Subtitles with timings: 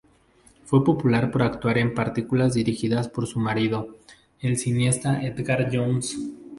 [0.65, 3.97] Fue popular por actuar en películas dirigidas por su marido,
[4.39, 6.17] el cineasta Edgar Jones.